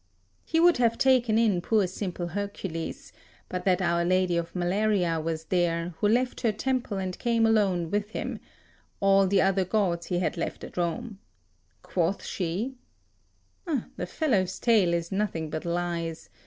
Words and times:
He 0.43 0.59
would 0.59 0.77
have 0.77 0.97
taken 0.97 1.37
in 1.37 1.61
poor 1.61 1.85
simple 1.85 2.29
Hercules, 2.29 3.13
but 3.49 3.65
6 3.65 3.65
that 3.65 3.81
Our 3.83 4.03
Lady 4.03 4.35
of 4.35 4.55
Malaria 4.55 5.19
was 5.19 5.43
there, 5.43 5.89
who 5.99 6.07
left 6.07 6.41
her 6.41 6.51
temple 6.51 6.97
and 6.97 7.19
came 7.19 7.45
alone 7.45 7.91
with 7.91 8.09
him: 8.09 8.39
all 8.99 9.27
the 9.27 9.43
other 9.43 9.63
gods 9.63 10.07
he 10.07 10.17
had 10.17 10.37
left 10.37 10.63
at 10.63 10.75
Rome. 10.75 11.19
Quoth 11.83 12.23
she, 12.25 12.79
"The 13.95 14.07
fellow's 14.07 14.57
tale 14.57 14.91
is 14.95 15.11
nothing 15.11 15.51
but 15.51 15.65
lies. 15.65 16.31